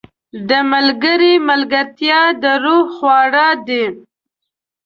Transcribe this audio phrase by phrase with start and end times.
[0.49, 3.85] •د ملګري ملګرتیا د روح خواړه دي.